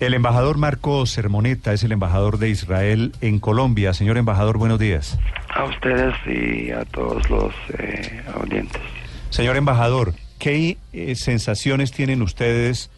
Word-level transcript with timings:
El 0.00 0.14
embajador 0.14 0.56
Marco 0.56 1.04
Sermoneta 1.04 1.74
es 1.74 1.84
el 1.84 1.92
embajador 1.92 2.38
de 2.38 2.48
Israel 2.48 3.12
en 3.20 3.38
Colombia. 3.38 3.92
Señor 3.92 4.16
embajador, 4.16 4.56
buenos 4.56 4.78
días. 4.78 5.18
A 5.54 5.64
ustedes 5.64 6.14
y 6.26 6.70
a 6.70 6.86
todos 6.86 7.28
los 7.28 7.52
eh, 7.78 8.22
audientes. 8.34 8.80
Señor 9.28 9.58
embajador, 9.58 10.14
¿qué 10.38 10.78
eh, 10.94 11.14
sensaciones 11.16 11.92
tienen 11.92 12.22
ustedes 12.22 12.90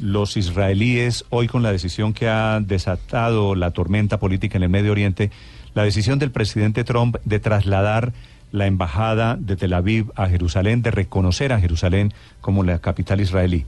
los 0.00 0.38
israelíes 0.38 1.26
hoy 1.28 1.46
con 1.46 1.62
la 1.62 1.72
decisión 1.72 2.14
que 2.14 2.26
ha 2.26 2.58
desatado 2.60 3.54
la 3.54 3.72
tormenta 3.72 4.18
política 4.18 4.56
en 4.56 4.62
el 4.62 4.70
Medio 4.70 4.92
Oriente, 4.92 5.30
la 5.74 5.84
decisión 5.84 6.18
del 6.18 6.30
presidente 6.30 6.84
Trump 6.84 7.16
de 7.26 7.38
trasladar 7.38 8.14
la 8.50 8.66
embajada 8.66 9.36
de 9.38 9.56
Tel 9.56 9.74
Aviv 9.74 10.10
a 10.16 10.26
Jerusalén, 10.26 10.80
de 10.80 10.90
reconocer 10.90 11.52
a 11.52 11.60
Jerusalén 11.60 12.14
como 12.40 12.64
la 12.64 12.78
capital 12.78 13.20
israelí? 13.20 13.66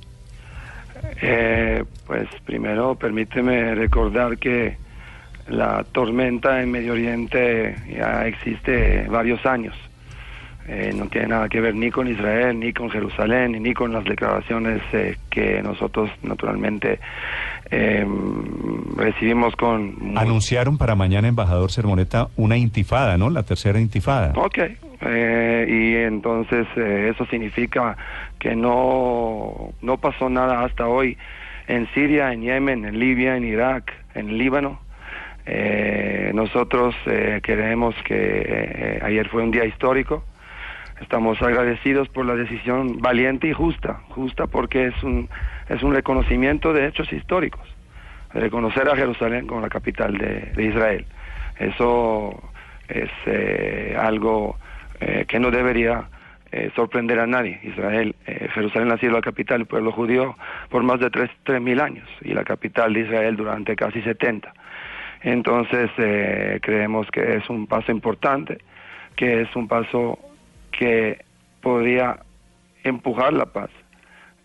Eh, 1.20 1.84
pues 2.06 2.28
primero 2.44 2.94
permíteme 2.94 3.74
recordar 3.74 4.38
que 4.38 4.76
la 5.48 5.84
tormenta 5.92 6.62
en 6.62 6.70
Medio 6.70 6.92
Oriente 6.92 7.76
ya 7.96 8.26
existe 8.26 9.06
varios 9.08 9.44
años. 9.46 9.74
Eh, 10.68 10.92
no 10.94 11.06
tiene 11.06 11.28
nada 11.28 11.48
que 11.48 11.62
ver 11.62 11.74
ni 11.74 11.90
con 11.90 12.06
Israel, 12.08 12.60
ni 12.60 12.74
con 12.74 12.90
Jerusalén, 12.90 13.62
ni 13.62 13.72
con 13.72 13.90
las 13.90 14.04
declaraciones 14.04 14.82
eh, 14.92 15.16
que 15.30 15.62
nosotros 15.62 16.10
naturalmente 16.22 17.00
eh, 17.70 18.06
recibimos 18.94 19.56
con... 19.56 19.96
Anunciaron 20.14 20.76
para 20.76 20.94
mañana, 20.94 21.26
embajador 21.26 21.72
Sermoneta, 21.72 22.28
una 22.36 22.58
intifada, 22.58 23.16
¿no? 23.16 23.30
La 23.30 23.44
tercera 23.44 23.80
intifada. 23.80 24.34
Ok, 24.36 24.58
eh, 25.00 25.66
y 25.68 25.96
entonces 25.96 26.66
eh, 26.76 27.12
eso 27.14 27.24
significa 27.26 27.96
que 28.38 28.56
no, 28.56 29.72
no 29.80 29.96
pasó 29.98 30.28
nada 30.28 30.64
hasta 30.64 30.86
hoy 30.86 31.16
en 31.68 31.86
Siria, 31.92 32.32
en 32.32 32.42
Yemen, 32.42 32.84
en 32.84 32.98
Libia, 32.98 33.36
en 33.36 33.44
Irak, 33.44 33.92
en 34.14 34.38
Líbano. 34.38 34.80
Eh, 35.46 36.32
nosotros 36.34 36.94
eh, 37.06 37.40
creemos 37.42 37.94
que 38.04 38.14
eh, 38.16 39.00
ayer 39.02 39.28
fue 39.28 39.42
un 39.42 39.50
día 39.50 39.64
histórico. 39.64 40.24
Estamos 41.00 41.40
agradecidos 41.40 42.08
por 42.08 42.26
la 42.26 42.34
decisión 42.34 42.98
valiente 42.98 43.46
y 43.46 43.52
justa, 43.52 44.00
justa 44.08 44.46
porque 44.46 44.88
es 44.88 45.02
un, 45.02 45.28
es 45.68 45.82
un 45.82 45.94
reconocimiento 45.94 46.72
de 46.72 46.86
hechos 46.86 47.12
históricos, 47.12 47.62
reconocer 48.34 48.88
a 48.88 48.96
Jerusalén 48.96 49.46
como 49.46 49.60
la 49.60 49.68
capital 49.68 50.18
de, 50.18 50.52
de 50.56 50.64
Israel. 50.64 51.06
Eso 51.58 52.42
es 52.88 53.10
eh, 53.26 53.96
algo 53.98 54.56
eh, 55.00 55.24
que 55.28 55.38
no 55.38 55.50
debería 55.50 56.08
eh, 56.50 56.70
sorprender 56.74 57.18
a 57.18 57.26
nadie. 57.26 57.60
Israel, 57.62 58.14
eh, 58.26 58.48
Jerusalén 58.54 58.90
ha 58.90 58.98
sido 58.98 59.12
la 59.12 59.20
capital 59.20 59.58
del 59.58 59.66
pueblo 59.66 59.92
judío 59.92 60.34
por 60.70 60.82
más 60.82 60.98
de 60.98 61.10
tres, 61.10 61.30
tres 61.44 61.60
mil 61.60 61.80
años 61.80 62.08
y 62.22 62.32
la 62.32 62.44
capital 62.44 62.94
de 62.94 63.00
Israel 63.00 63.36
durante 63.36 63.76
casi 63.76 64.00
70. 64.00 64.52
Entonces 65.22 65.90
eh, 65.98 66.58
creemos 66.62 67.10
que 67.10 67.36
es 67.36 67.50
un 67.50 67.66
paso 67.66 67.92
importante, 67.92 68.58
que 69.16 69.42
es 69.42 69.56
un 69.56 69.68
paso 69.68 70.18
que 70.70 71.22
podría 71.60 72.20
empujar 72.82 73.32
la 73.32 73.46
paz. 73.46 73.70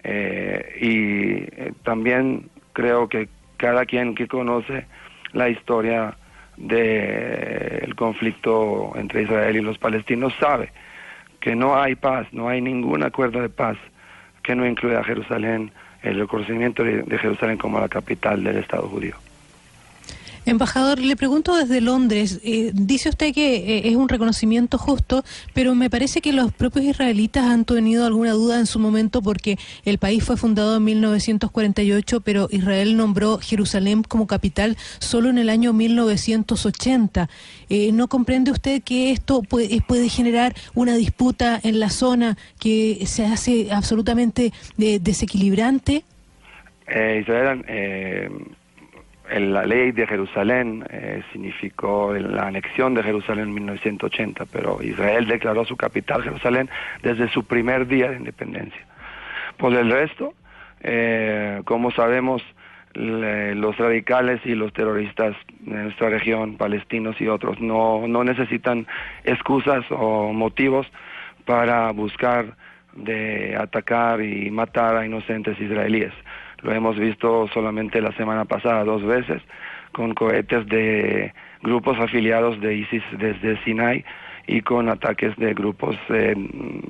Eh, 0.03 0.79
y 0.81 1.71
también 1.83 2.49
creo 2.73 3.07
que 3.07 3.29
cada 3.57 3.85
quien 3.85 4.15
que 4.15 4.27
conoce 4.27 4.87
la 5.31 5.47
historia 5.47 6.17
del 6.57 7.95
conflicto 7.95 8.93
entre 8.95 9.23
Israel 9.23 9.55
y 9.55 9.61
los 9.61 9.77
palestinos 9.77 10.33
sabe 10.39 10.71
que 11.39 11.55
no 11.55 11.75
hay 11.75 11.95
paz, 11.95 12.27
no 12.31 12.47
hay 12.47 12.61
ningún 12.61 13.03
acuerdo 13.03 13.41
de 13.41 13.49
paz 13.49 13.77
que 14.41 14.55
no 14.55 14.65
incluya 14.65 14.99
a 14.99 15.03
Jerusalén, 15.03 15.71
el 16.01 16.19
reconocimiento 16.19 16.83
de, 16.83 17.03
de 17.03 17.17
Jerusalén 17.17 17.57
como 17.57 17.79
la 17.79 17.89
capital 17.89 18.43
del 18.43 18.57
Estado 18.57 18.87
judío. 18.87 19.15
Embajador, 20.45 20.99
le 20.99 21.15
pregunto 21.15 21.55
desde 21.55 21.79
Londres, 21.79 22.41
eh, 22.43 22.71
dice 22.73 23.07
usted 23.07 23.33
que 23.33 23.55
eh, 23.55 23.87
es 23.87 23.95
un 23.95 24.09
reconocimiento 24.09 24.77
justo, 24.77 25.23
pero 25.53 25.73
me 25.73 25.89
parece 25.89 26.19
que 26.19 26.33
los 26.33 26.51
propios 26.51 26.83
israelitas 26.83 27.45
han 27.45 27.63
tenido 27.63 28.05
alguna 28.05 28.31
duda 28.31 28.59
en 28.59 28.65
su 28.65 28.77
momento 28.77 29.21
porque 29.21 29.57
el 29.85 29.99
país 29.99 30.21
fue 30.21 30.35
fundado 30.35 30.75
en 30.75 30.83
1948, 30.83 32.19
pero 32.21 32.49
Israel 32.51 32.97
nombró 32.97 33.37
Jerusalén 33.37 34.03
como 34.03 34.27
capital 34.27 34.75
solo 34.99 35.29
en 35.29 35.37
el 35.37 35.49
año 35.49 35.71
1980. 35.71 37.29
Eh, 37.69 37.91
¿No 37.93 38.09
comprende 38.09 38.51
usted 38.51 38.83
que 38.83 39.11
esto 39.11 39.43
puede, 39.43 40.09
generar 40.09 40.53
una 40.73 40.95
disputa 40.95 41.57
en 41.63 41.79
la 41.79 41.89
zona 41.89 42.37
que 42.59 43.03
se 43.05 43.25
hace 43.25 43.71
absolutamente 43.71 44.51
de, 44.75 44.99
desequilibrante? 44.99 46.03
Israel 46.85 47.63
la 49.39 49.65
ley 49.65 49.91
de 49.91 50.05
Jerusalén 50.05 50.85
eh, 50.89 51.23
significó 51.31 52.13
la 52.13 52.47
anexión 52.47 52.93
de 52.93 53.03
Jerusalén 53.03 53.45
en 53.45 53.53
1980, 53.55 54.45
pero 54.51 54.81
Israel 54.81 55.27
declaró 55.27 55.65
su 55.65 55.75
capital 55.75 56.23
Jerusalén 56.23 56.69
desde 57.01 57.29
su 57.29 57.43
primer 57.43 57.87
día 57.87 58.11
de 58.11 58.17
independencia. 58.17 58.81
Por 59.57 59.73
el 59.73 59.89
resto, 59.89 60.33
eh, 60.81 61.61
como 61.65 61.91
sabemos, 61.91 62.43
los 62.95 63.75
radicales 63.77 64.39
y 64.45 64.53
los 64.53 64.71
terroristas 64.71 65.35
de 65.61 65.83
nuestra 65.83 66.09
región, 66.09 66.57
palestinos 66.57 67.19
y 67.19 67.27
otros, 67.27 67.59
no, 67.59 68.07
no 68.07 68.23
necesitan 68.23 68.85
excusas 69.23 69.83
o 69.89 70.31
motivos 70.31 70.85
para 71.45 71.91
buscar 71.91 72.55
de 72.95 73.55
atacar 73.59 74.21
y 74.21 74.51
matar 74.51 74.95
a 74.95 75.05
inocentes 75.05 75.59
israelíes. 75.59 76.13
Lo 76.63 76.73
hemos 76.73 76.97
visto 76.97 77.47
solamente 77.53 78.01
la 78.01 78.13
semana 78.13 78.45
pasada 78.45 78.83
dos 78.83 79.03
veces 79.03 79.41
con 79.91 80.13
cohetes 80.13 80.65
de 80.67 81.33
grupos 81.61 81.99
afiliados 81.99 82.59
de 82.61 82.75
ISIS 82.75 83.03
desde 83.11 83.61
Sinai 83.63 84.03
y 84.47 84.61
con 84.61 84.89
ataques 84.89 85.35
de 85.37 85.53
grupos 85.53 85.95
eh, 86.09 86.35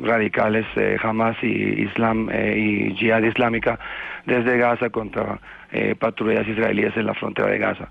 radicales 0.02 0.66
eh, 0.76 0.98
Hamas 1.02 1.38
y 1.44 1.84
Islam 1.84 2.30
eh, 2.32 2.58
y 2.58 2.96
Jihad 2.96 3.24
Islámica 3.24 3.80
desde 4.26 4.58
Gaza 4.58 4.90
contra 4.90 5.40
eh, 5.72 5.96
patrullas 5.96 6.48
israelíes 6.48 6.96
en 6.96 7.06
la 7.06 7.14
frontera 7.14 7.50
de 7.50 7.58
Gaza. 7.58 7.90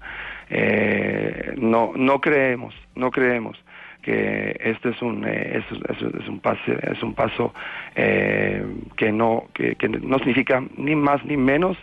Eh, 0.51 1.55
no, 1.59 1.93
no 1.97 2.21
creemos, 2.21 2.75
no 2.95 3.11
creemos 3.11 3.59
que 4.03 4.57
este 4.61 4.91
es 4.91 5.01
un 5.01 5.25
eh, 5.25 5.59
es, 5.59 5.65
es, 5.89 6.03
es, 6.21 6.29
un 6.29 6.41
paso 6.41 6.61
es 6.67 7.03
un 7.03 7.15
paso 7.15 7.55
eh, 7.95 8.65
que 8.97 9.13
no 9.13 9.45
que, 9.55 9.77
que, 9.77 9.89
no 9.89 10.19
significa 10.19 10.63
ni 10.77 10.95
más 10.97 11.25
ni 11.25 11.37
menos 11.37 11.77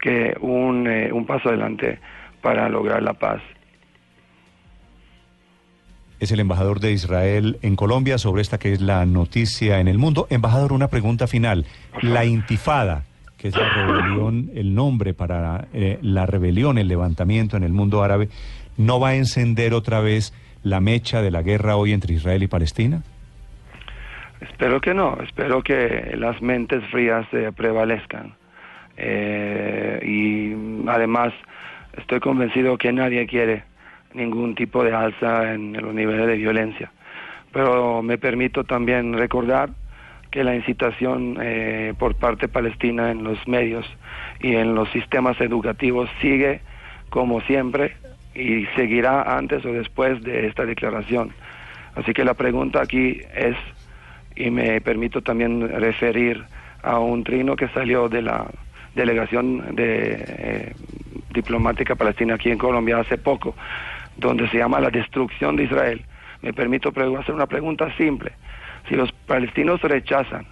que 0.00 0.36
un, 0.40 0.86
eh, 0.86 1.10
un 1.12 1.24
paso 1.26 1.48
adelante 1.48 1.98
para 2.42 2.68
lograr 2.68 3.02
la 3.02 3.14
paz 3.14 3.40
es 6.20 6.30
el 6.30 6.40
embajador 6.40 6.80
de 6.80 6.92
Israel 6.92 7.58
en 7.62 7.76
Colombia 7.76 8.18
sobre 8.18 8.42
esta 8.42 8.58
que 8.58 8.72
es 8.72 8.80
la 8.80 9.04
noticia 9.04 9.80
en 9.80 9.88
el 9.88 9.98
mundo. 9.98 10.26
Embajador, 10.30 10.72
una 10.72 10.88
pregunta 10.88 11.26
final. 11.26 11.66
La 12.00 12.24
intifada, 12.24 13.04
que 13.36 13.48
es 13.48 13.56
la 13.56 13.68
rebelión, 13.68 14.50
el 14.54 14.74
nombre 14.74 15.12
para 15.12 15.66
la 15.72 16.24
rebelión, 16.24 16.78
el 16.78 16.88
levantamiento 16.88 17.58
en 17.58 17.62
el 17.62 17.72
mundo 17.72 18.02
árabe, 18.02 18.30
¿no 18.78 19.00
va 19.00 19.08
a 19.10 19.16
encender 19.16 19.74
otra 19.74 20.00
vez 20.00 20.32
la 20.64 20.80
mecha 20.80 21.22
de 21.22 21.30
la 21.30 21.42
guerra 21.42 21.76
hoy 21.76 21.92
entre 21.92 22.14
Israel 22.14 22.42
y 22.42 22.48
Palestina? 22.48 23.02
Espero 24.40 24.80
que 24.80 24.92
no, 24.94 25.18
espero 25.22 25.62
que 25.62 26.14
las 26.18 26.42
mentes 26.42 26.82
frías 26.90 27.26
eh, 27.32 27.52
prevalezcan. 27.54 28.34
Eh, 28.96 30.00
y 30.04 30.88
además 30.88 31.32
estoy 31.96 32.20
convencido 32.20 32.76
que 32.78 32.92
nadie 32.92 33.26
quiere 33.26 33.64
ningún 34.14 34.54
tipo 34.54 34.82
de 34.82 34.92
alza 34.94 35.52
en 35.52 35.74
los 35.74 35.94
niveles 35.94 36.26
de 36.26 36.36
violencia. 36.36 36.90
Pero 37.52 38.02
me 38.02 38.18
permito 38.18 38.64
también 38.64 39.14
recordar 39.14 39.70
que 40.30 40.44
la 40.44 40.56
incitación 40.56 41.38
eh, 41.40 41.94
por 41.98 42.16
parte 42.16 42.48
palestina 42.48 43.10
en 43.10 43.22
los 43.22 43.46
medios 43.46 43.86
y 44.40 44.56
en 44.56 44.74
los 44.74 44.90
sistemas 44.90 45.40
educativos 45.40 46.08
sigue 46.20 46.60
como 47.10 47.40
siempre 47.42 47.96
y 48.34 48.66
seguirá 48.74 49.36
antes 49.36 49.64
o 49.64 49.72
después 49.72 50.22
de 50.22 50.46
esta 50.46 50.64
declaración. 50.64 51.32
Así 51.94 52.12
que 52.12 52.24
la 52.24 52.34
pregunta 52.34 52.82
aquí 52.82 53.20
es, 53.34 53.56
y 54.34 54.50
me 54.50 54.80
permito 54.80 55.22
también 55.22 55.68
referir 55.68 56.44
a 56.82 56.98
un 56.98 57.22
trino 57.22 57.56
que 57.56 57.68
salió 57.68 58.08
de 58.08 58.22
la 58.22 58.46
delegación 58.94 59.74
de 59.74 60.24
eh, 60.26 60.72
diplomática 61.32 61.94
palestina 61.94 62.34
aquí 62.34 62.50
en 62.50 62.58
Colombia 62.58 62.98
hace 62.98 63.18
poco, 63.18 63.54
donde 64.16 64.48
se 64.48 64.58
llama 64.58 64.80
la 64.80 64.90
destrucción 64.90 65.56
de 65.56 65.64
Israel. 65.64 66.04
Me 66.42 66.52
permito 66.52 66.90
hacer 66.90 67.34
una 67.34 67.46
pregunta 67.46 67.90
simple. 67.96 68.32
Si 68.88 68.94
los 68.94 69.10
palestinos 69.12 69.80
rechazan 69.80 70.46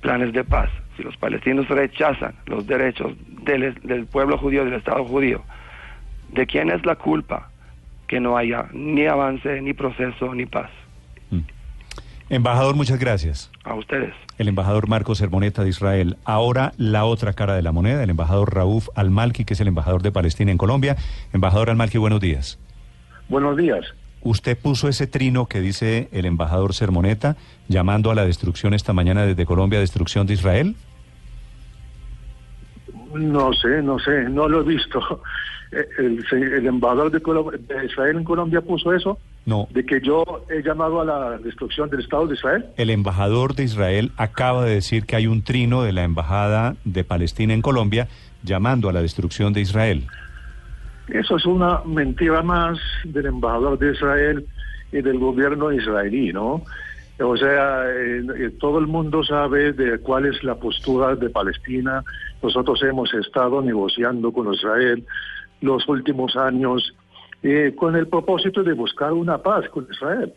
planes 0.00 0.32
de 0.32 0.44
paz, 0.44 0.68
si 0.96 1.02
los 1.02 1.16
palestinos 1.16 1.68
rechazan 1.68 2.34
los 2.46 2.66
derechos 2.66 3.12
del, 3.44 3.74
del 3.82 4.06
pueblo 4.06 4.36
judío, 4.36 4.64
del 4.64 4.74
Estado 4.74 5.04
judío, 5.04 5.42
¿de 6.32 6.46
quién 6.46 6.70
es 6.70 6.84
la 6.84 6.96
culpa 6.96 7.50
que 8.08 8.20
no 8.20 8.36
haya 8.36 8.66
ni 8.72 9.06
avance, 9.06 9.60
ni 9.60 9.72
proceso, 9.72 10.34
ni 10.34 10.46
paz? 10.46 10.70
Mm. 11.30 11.40
Embajador, 12.30 12.74
muchas 12.74 12.98
gracias. 12.98 13.50
A 13.64 13.74
ustedes. 13.74 14.14
El 14.38 14.48
embajador 14.48 14.88
Marcos 14.88 15.20
Hermoneta 15.20 15.62
de 15.62 15.70
Israel. 15.70 16.16
Ahora 16.24 16.72
la 16.78 17.04
otra 17.04 17.32
cara 17.34 17.54
de 17.54 17.62
la 17.62 17.72
moneda, 17.72 18.02
el 18.02 18.10
embajador 18.10 18.54
Raúf 18.54 18.88
Al-Malki, 18.94 19.44
que 19.44 19.54
es 19.54 19.60
el 19.60 19.68
embajador 19.68 20.02
de 20.02 20.12
Palestina 20.12 20.50
en 20.50 20.58
Colombia. 20.58 20.96
Embajador 21.32 21.70
Al-Malki, 21.70 21.98
buenos 21.98 22.20
días. 22.20 22.58
Buenos 23.28 23.56
días. 23.56 23.84
Usted 24.22 24.56
puso 24.56 24.88
ese 24.88 25.06
trino 25.06 25.46
que 25.46 25.60
dice 25.60 26.08
el 26.12 26.26
embajador 26.26 26.74
Sermoneta, 26.74 27.36
llamando 27.68 28.10
a 28.10 28.14
la 28.14 28.24
destrucción 28.24 28.72
esta 28.72 28.92
mañana 28.92 29.26
desde 29.26 29.44
Colombia, 29.44 29.80
destrucción 29.80 30.26
de 30.26 30.34
Israel. 30.34 30.76
No 33.14 33.52
sé, 33.52 33.82
no 33.82 33.98
sé, 33.98 34.24
no 34.30 34.48
lo 34.48 34.60
he 34.60 34.64
visto. 34.64 35.22
El, 35.72 36.66
embajador 36.66 37.10
de, 37.10 37.18
Israel 37.86 38.18
en 38.18 38.24
Colombia 38.24 38.60
puso 38.60 38.92
eso. 38.92 39.18
No. 39.46 39.66
De 39.70 39.84
que 39.84 40.00
yo 40.00 40.44
he 40.50 40.62
llamado 40.62 41.00
a 41.00 41.04
la 41.04 41.38
destrucción 41.38 41.88
del 41.88 42.00
Estado 42.00 42.26
de 42.26 42.34
Israel. 42.34 42.66
El 42.76 42.90
embajador 42.90 43.54
de 43.54 43.64
Israel 43.64 44.12
acaba 44.16 44.64
de 44.64 44.74
decir 44.74 45.06
que 45.06 45.16
hay 45.16 45.26
un 45.26 45.42
trino 45.42 45.82
de 45.82 45.92
la 45.92 46.04
embajada 46.04 46.76
de 46.84 47.04
Palestina 47.04 47.54
en 47.54 47.62
Colombia 47.62 48.08
llamando 48.42 48.88
a 48.88 48.92
la 48.92 49.02
destrucción 49.02 49.52
de 49.52 49.62
Israel. 49.62 50.06
Eso 51.08 51.36
es 51.36 51.46
una 51.46 51.80
mentira 51.84 52.42
más 52.42 52.78
del 53.04 53.26
embajador 53.26 53.78
de 53.78 53.92
Israel 53.92 54.46
y 54.92 55.00
del 55.00 55.18
gobierno 55.18 55.72
israelí, 55.72 56.32
¿no? 56.32 56.62
O 57.18 57.36
sea, 57.36 57.84
eh, 57.88 58.50
todo 58.58 58.78
el 58.78 58.86
mundo 58.86 59.22
sabe 59.22 59.72
de 59.72 59.98
cuál 59.98 60.26
es 60.26 60.42
la 60.42 60.54
postura 60.56 61.14
de 61.14 61.30
Palestina. 61.30 62.02
Nosotros 62.42 62.82
hemos 62.82 63.12
estado 63.14 63.62
negociando 63.62 64.32
con 64.32 64.52
Israel 64.52 65.04
los 65.62 65.88
últimos 65.88 66.36
años 66.36 66.94
eh, 67.42 67.72
con 67.74 67.96
el 67.96 68.06
propósito 68.06 68.62
de 68.62 68.74
buscar 68.74 69.12
una 69.12 69.38
paz 69.38 69.68
con 69.70 69.86
Israel. 69.90 70.32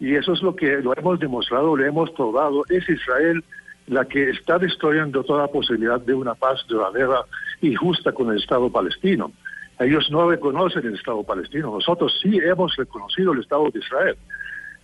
Y 0.00 0.16
eso 0.16 0.32
es 0.32 0.42
lo 0.42 0.56
que 0.56 0.78
lo 0.78 0.92
hemos 0.96 1.20
demostrado, 1.20 1.76
lo 1.76 1.84
hemos 1.84 2.10
probado. 2.10 2.64
Es 2.68 2.88
Israel 2.88 3.44
la 3.86 4.04
que 4.04 4.30
está 4.30 4.58
destruyendo 4.58 5.22
toda 5.22 5.46
posibilidad 5.48 6.00
de 6.00 6.14
una 6.14 6.34
paz 6.34 6.64
duradera 6.68 7.20
y 7.60 7.74
justa 7.74 8.12
con 8.12 8.30
el 8.30 8.38
Estado 8.38 8.70
palestino. 8.70 9.32
Ellos 9.78 10.10
no 10.10 10.30
reconocen 10.30 10.86
el 10.86 10.94
Estado 10.94 11.22
palestino, 11.22 11.72
nosotros 11.72 12.18
sí 12.22 12.38
hemos 12.38 12.76
reconocido 12.76 13.32
el 13.32 13.40
Estado 13.40 13.70
de 13.70 13.78
Israel. 13.78 14.16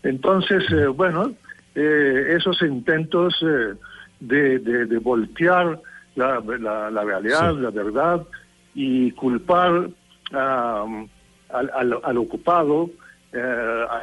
Entonces, 0.03 0.65
eh, 0.71 0.87
bueno, 0.87 1.33
eh, 1.75 2.35
esos 2.37 2.61
intentos 2.63 3.37
eh, 3.43 3.75
de, 4.21 4.99
voltear 4.99 5.81
la, 6.17 6.41
realidad, 6.41 7.55
la 7.55 7.71
verdad, 7.71 8.23
y 8.75 9.13
culpar 9.13 9.89
al, 10.33 12.19
ocupado, 12.19 12.91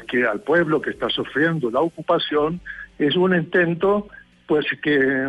que, 0.07 0.25
al 0.25 0.39
pueblo 0.41 0.81
que 0.81 0.91
está 0.91 1.09
sufriendo 1.09 1.69
la 1.71 1.81
ocupación, 1.81 2.59
es 2.97 3.15
un 3.15 3.35
intento 3.35 4.07
pues 4.47 4.65
que 4.81 5.27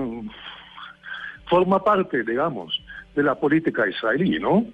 forma 1.47 1.83
parte, 1.83 2.23
digamos, 2.23 2.83
de 3.15 3.23
la 3.23 3.35
política 3.35 3.89
israelí, 3.89 4.39
¿no? 4.39 4.67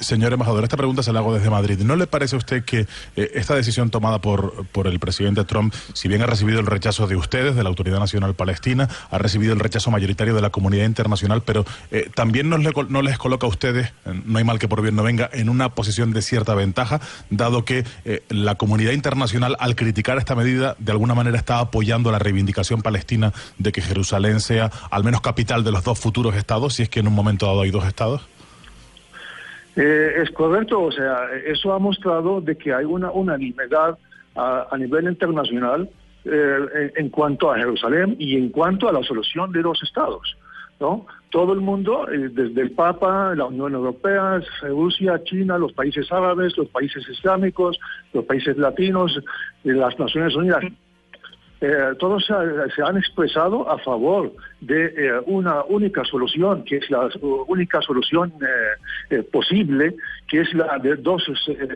Señor 0.00 0.32
embajador, 0.32 0.64
esta 0.64 0.76
pregunta 0.76 1.02
se 1.02 1.12
la 1.12 1.20
hago 1.20 1.34
desde 1.34 1.50
Madrid. 1.50 1.78
¿No 1.78 1.96
le 1.96 2.06
parece 2.06 2.36
a 2.36 2.38
usted 2.38 2.64
que 2.64 2.86
eh, 3.16 3.30
esta 3.34 3.54
decisión 3.54 3.90
tomada 3.90 4.20
por, 4.20 4.66
por 4.66 4.86
el 4.86 4.98
presidente 5.00 5.44
Trump, 5.44 5.74
si 5.94 6.08
bien 6.08 6.22
ha 6.22 6.26
recibido 6.26 6.60
el 6.60 6.66
rechazo 6.66 7.06
de 7.06 7.16
ustedes, 7.16 7.56
de 7.56 7.62
la 7.62 7.68
Autoridad 7.68 7.98
Nacional 7.98 8.34
Palestina, 8.34 8.88
ha 9.10 9.18
recibido 9.18 9.52
el 9.52 9.60
rechazo 9.60 9.90
mayoritario 9.90 10.34
de 10.34 10.42
la 10.42 10.50
comunidad 10.50 10.84
internacional, 10.84 11.42
pero 11.42 11.64
eh, 11.90 12.10
también 12.14 12.48
no, 12.48 12.58
no 12.58 13.02
les 13.02 13.18
coloca 13.18 13.46
a 13.46 13.50
ustedes, 13.50 13.92
eh, 14.04 14.22
no 14.24 14.38
hay 14.38 14.44
mal 14.44 14.58
que 14.58 14.68
por 14.68 14.82
bien 14.82 14.94
no 14.94 15.02
venga, 15.02 15.30
en 15.32 15.48
una 15.48 15.70
posición 15.70 16.12
de 16.12 16.22
cierta 16.22 16.54
ventaja, 16.54 17.00
dado 17.30 17.64
que 17.64 17.84
la 18.28 18.56
comunidad 18.56 18.92
internacional, 18.92 19.56
al 19.58 19.76
criticar 19.76 20.18
esta 20.18 20.34
medida, 20.34 20.76
de 20.78 20.92
alguna 20.92 21.14
manera 21.14 21.36
está 21.36 21.58
apoyando 21.58 22.10
la 22.10 22.18
reivindicación 22.18 22.82
palestina 22.82 23.32
de 23.58 23.72
que 23.72 23.80
Jerusalén 23.80 24.40
sea 24.40 24.70
al 24.90 25.04
menos 25.04 25.20
capital 25.20 25.64
de 25.64 25.72
los 25.72 25.84
dos 25.84 25.98
futuros 25.98 26.34
estados, 26.34 26.74
si 26.74 26.82
es 26.82 26.88
que 26.88 27.00
en 27.00 27.08
un 27.08 27.14
momento 27.14 27.46
dado 27.46 27.62
hay 27.62 27.70
dos 27.70 27.86
estados? 27.86 28.22
Eh, 29.76 30.12
es 30.22 30.30
correcto, 30.32 30.82
o 30.82 30.92
sea, 30.92 31.28
eso 31.46 31.72
ha 31.72 31.78
mostrado 31.78 32.40
de 32.40 32.56
que 32.56 32.74
hay 32.74 32.84
una 32.84 33.10
unanimidad 33.10 33.98
a, 34.34 34.76
nivel 34.78 35.04
internacional 35.04 35.88
eh, 36.24 36.92
en, 36.96 37.08
cuanto 37.10 37.50
a 37.50 37.56
Jerusalén 37.56 38.16
y 38.18 38.36
en 38.36 38.50
cuanto 38.50 38.88
a 38.88 38.92
la 38.92 39.02
solución 39.02 39.52
de 39.52 39.62
los 39.62 39.82
estados. 39.82 40.36
¿no? 40.80 41.06
Todo 41.30 41.52
el 41.52 41.60
mundo, 41.60 42.08
eh, 42.10 42.28
desde 42.32 42.60
el 42.60 42.72
Papa, 42.72 43.34
la 43.34 43.46
Unión 43.46 43.72
Europea, 43.74 44.40
Rusia, 44.62 45.22
China, 45.24 45.58
los 45.58 45.72
países 45.72 46.10
árabes, 46.10 46.56
los 46.56 46.68
países 46.68 47.08
islámicos, 47.08 47.78
los 48.12 48.24
países 48.24 48.56
latinos, 48.56 49.18
las 49.64 49.98
Naciones 49.98 50.34
Unidas, 50.34 50.64
eh, 51.64 51.94
todos 52.00 52.26
se, 52.26 52.82
han 52.82 52.96
expresado 52.96 53.70
a 53.70 53.78
favor 53.78 54.32
de 54.60 54.86
eh, 54.86 55.12
una 55.26 55.62
única 55.62 56.04
solución, 56.04 56.64
que 56.64 56.78
es 56.78 56.90
la 56.90 57.08
única 57.46 57.80
solución 57.82 58.32
eh, 59.10 59.22
posible, 59.22 59.94
que 60.26 60.40
es 60.40 60.52
la 60.54 60.78
de 60.78 60.96
dos 60.96 61.22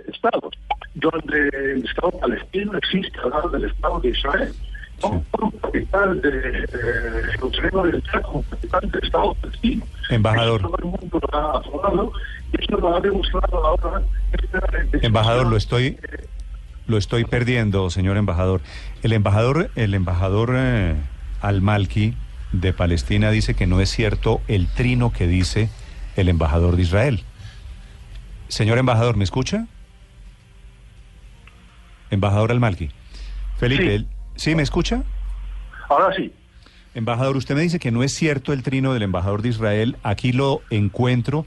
estados, 0.08 0.54
donde 0.94 1.48
el 1.54 1.84
Estado 1.84 2.10
palestino 2.18 2.76
existe 2.76 3.16
al 3.22 3.30
lado 3.30 3.48
del 3.50 3.64
Estado 3.66 4.00
de 4.00 4.08
Israel. 4.08 4.52
Como 5.00 5.52
capital 5.62 6.20
de 6.20 6.30
del 6.30 8.02
capital 8.02 8.90
del 8.90 9.04
Estado 9.04 9.34
palestino. 9.34 9.84
Embajador. 10.10 10.62
Embajador, 15.02 15.46
lo 15.46 15.56
estoy 15.56 15.96
lo 16.86 16.98
estoy 16.98 17.24
perdiendo, 17.24 17.90
señor 17.90 18.16
embajador. 18.16 18.60
El 19.02 19.12
embajador, 19.12 19.70
el 19.74 19.94
embajador 19.94 20.54
eh, 20.56 20.94
Al-Malki 21.40 22.14
de 22.52 22.72
Palestina 22.72 23.30
dice 23.30 23.54
que 23.54 23.66
no 23.66 23.80
es 23.80 23.90
cierto 23.90 24.40
el 24.48 24.68
trino 24.68 25.12
que 25.12 25.26
dice 25.26 25.68
el 26.16 26.28
embajador 26.28 26.76
de 26.76 26.82
Israel. 26.82 27.24
Señor 28.48 28.78
embajador, 28.78 29.16
¿me 29.16 29.24
escucha? 29.24 29.66
Embajador 32.10 32.52
Al-Malki. 32.52 32.90
Felipe, 33.58 33.98
sí. 33.98 34.06
¿sí 34.36 34.54
me 34.54 34.62
escucha? 34.62 35.02
Ahora 35.88 36.14
sí. 36.16 36.32
Embajador, 36.94 37.36
usted 37.36 37.54
me 37.54 37.60
dice 37.60 37.78
que 37.78 37.90
no 37.90 38.02
es 38.02 38.12
cierto 38.12 38.52
el 38.52 38.62
trino 38.62 38.94
del 38.94 39.02
embajador 39.02 39.42
de 39.42 39.50
Israel. 39.50 39.96
Aquí 40.02 40.32
lo 40.32 40.62
encuentro 40.70 41.44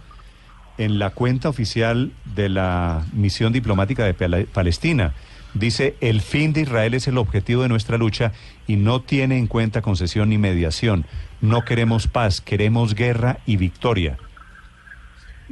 en 0.79 0.97
la 0.97 1.11
cuenta 1.11 1.49
oficial 1.49 2.11
de 2.35 2.49
la 2.49 3.05
misión 3.13 3.53
diplomática 3.53 4.05
de 4.05 4.13
Palestina. 4.45 5.13
Dice, 5.53 5.95
el 5.99 6.21
fin 6.21 6.53
de 6.53 6.61
Israel 6.61 6.93
es 6.93 7.07
el 7.07 7.17
objetivo 7.17 7.63
de 7.63 7.69
nuestra 7.69 7.97
lucha 7.97 8.31
y 8.65 8.77
no 8.77 9.01
tiene 9.01 9.37
en 9.37 9.47
cuenta 9.47 9.81
concesión 9.81 10.29
ni 10.29 10.37
mediación. 10.37 11.05
No 11.41 11.65
queremos 11.65 12.07
paz, 12.07 12.39
queremos 12.39 12.95
guerra 12.95 13.39
y 13.45 13.57
victoria. 13.57 14.17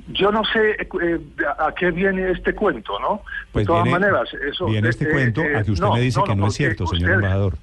Yo 0.09 0.31
no 0.31 0.43
sé 0.45 0.77
eh, 1.03 1.19
a 1.59 1.73
qué 1.73 1.91
viene 1.91 2.31
este 2.31 2.53
cuento, 2.53 2.97
¿no? 2.99 3.21
Pues 3.51 3.65
de 3.65 3.67
todas 3.67 3.87
maneras, 3.87 4.29
eso... 4.49 4.67
Viene 4.67 4.87
este 4.87 5.05
eh, 5.05 5.11
cuento 5.11 5.41
a 5.41 5.63
que 5.63 5.71
usted 5.71 5.87
me 5.87 6.01
dice 6.01 6.21
que 6.25 6.35
no, 6.35 6.47
es 6.47 6.53
cierto, 6.53 6.87
señor 6.87 7.13
embajador. 7.13 7.57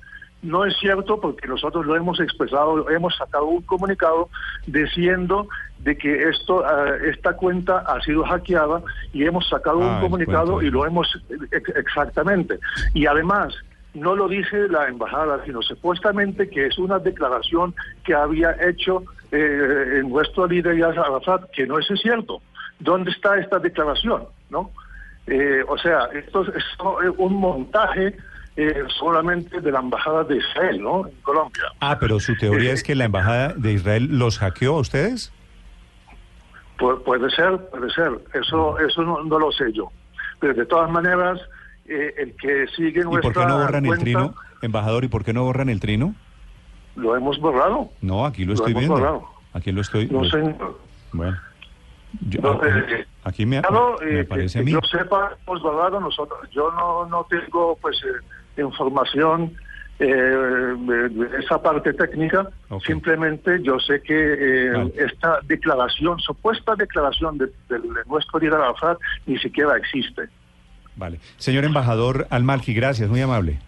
No 0.45 0.67
es 0.67 0.77
cierto 0.77 1.19
porque 1.19 1.49
nosotros 1.49 1.87
lo 1.87 1.97
hemos 1.97 2.21
expresado, 2.21 2.91
hemos 2.91 3.17
sacado 3.17 3.47
un 3.47 3.63
comunicado 3.63 4.29
diciendo 4.67 5.49
de 5.79 5.97
que 5.97 6.29
esto 6.29 6.63
ah, 6.67 6.93
esta 7.03 7.35
cuenta 7.35 7.79
ha 7.79 7.99
sido 8.03 8.25
hackeada 8.25 8.83
y 9.15 9.25
hemos 9.25 9.49
sacado 9.49 9.79
un 9.79 9.89
ah, 9.89 10.01
comunicado 10.03 10.61
y 10.61 10.71
lo 10.71 10.85
hemos 10.85 11.09
exactamente. 11.51 12.59
Y 12.93 13.07
además 13.07 13.55
no 13.95 14.15
lo 14.15 14.29
dice 14.29 14.69
la 14.69 14.87
embajada, 14.87 15.43
sino 15.47 15.63
supuestamente 15.63 16.51
que 16.51 16.67
es 16.67 16.77
una 16.79 16.99
declaración 16.99 17.75
que 18.05 18.15
había 18.15 18.55
hecho 18.69 19.03
eh, 19.33 20.03
nuestro 20.05 20.47
líder 20.47 20.77
Yasser 20.77 21.01
Arafat, 21.01 21.51
que 21.53 21.67
no 21.67 21.79
es 21.79 21.87
cierto. 22.03 22.43
¿Dónde 22.81 23.13
está 23.13 23.39
esta 23.39 23.59
declaración? 23.59 24.25
¿No? 24.51 24.73
Eh, 25.27 25.65
o 25.67 25.79
sea, 25.79 26.11
esto 26.13 26.43
es 26.43 26.65
un 27.17 27.35
montaje 27.35 28.15
eh, 28.57 28.85
solamente 28.99 29.61
de 29.61 29.73
la 29.73 29.81
Embajada 29.81 30.25
de 30.25 30.37
Israel, 30.37 30.83
¿no? 30.83 31.07
En 31.09 31.15
Colombia. 31.23 31.65
Ah, 31.81 31.99
pero 31.99 32.21
su 32.21 32.37
teoría 32.37 32.73
es 32.73 32.83
que 32.83 32.95
la 32.95 33.05
Embajada 33.07 33.53
de 33.55 33.73
Israel 33.73 34.09
los 34.19 34.39
hackeó 34.39 34.77
a 34.77 34.81
ustedes. 34.81 35.33
puede 36.79 37.31
ser, 37.31 37.59
puede 37.71 37.91
ser. 37.91 38.13
Eso, 38.35 38.79
eso 38.79 39.03
no, 39.03 39.23
lo 39.23 39.53
sé 39.53 39.73
yo. 39.73 39.91
Pero 40.41 40.55
de 40.55 40.67
todas 40.67 40.91
maneras, 40.91 41.41
eh, 41.87 42.15
el 42.19 42.37
que 42.37 42.67
sigue 42.77 43.03
nuestra 43.03 43.31
¿Y 43.31 43.33
por 43.33 43.43
qué 43.43 43.49
no 43.49 43.59
borran 43.59 43.87
el 43.87 43.99
trino, 43.99 44.35
embajador? 44.63 45.05
¿Y 45.05 45.09
por 45.09 45.25
qué 45.25 45.33
no 45.33 45.45
borran 45.45 45.69
el 45.69 45.81
trino? 45.81 46.15
Lo 46.97 47.17
hemos 47.17 47.39
borrado. 47.41 47.89
No, 48.03 48.25
aquí 48.27 48.45
lo 48.45 48.49
Lo 48.49 48.55
estoy 48.55 48.71
hemos 48.73 48.81
viendo. 48.83 48.95
borrado. 48.97 49.25
Aquí 49.53 49.73
lo 49.73 49.81
estoy. 49.81 50.07
No 50.09 50.23
lo- 50.23 50.31
sé. 50.31 50.55
Bueno. 51.13 51.37
Yo- 52.29 52.41
No, 52.43 52.53
a- 52.63 52.69
eh, 52.69 53.07
aquí 53.25 53.45
me, 53.47 53.61
Claro, 53.61 53.97
me 54.01 54.21
eh, 54.21 54.25
parece 54.25 54.59
que 54.59 54.63
a 54.63 54.65
mí. 54.65 54.71
yo 54.73 54.81
sepa, 54.89 55.37
hemos 55.47 55.63
borrado 55.63 55.99
nosotros. 56.01 56.39
Yo 56.53 56.71
no, 56.73 57.07
no 57.07 57.25
tengo 57.29 57.77
pues 57.81 57.97
eh, 58.05 58.21
información 58.63 59.53
eh, 59.99 60.07
de, 60.07 61.09
de 61.09 61.39
esa 61.39 61.63
parte 61.63 61.93
técnica. 61.93 62.49
Simplemente 62.85 63.63
yo 63.63 63.79
sé 63.79 64.03
que 64.03 64.15
eh, 64.17 64.71
Vale. 64.73 64.93
esta 64.97 65.39
declaración, 65.45 66.19
supuesta 66.21 66.75
declaración 66.75 67.39
de, 67.39 67.47
de- 67.69 67.79
de 67.79 68.05
nuestro 68.07 68.39
líder 68.41 68.55
Arafat, 68.55 68.99
ni 69.27 69.39
siquiera 69.39 69.77
existe. 69.77 70.29
Vale. 70.97 71.19
Señor 71.39 71.65
embajador 71.65 72.27
Almalki, 72.31 72.75
gracias, 72.75 73.09
muy 73.09 73.21
amable. 73.21 73.59